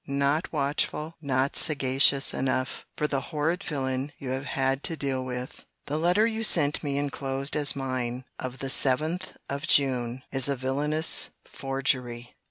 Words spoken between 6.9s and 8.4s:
enclosed as mine,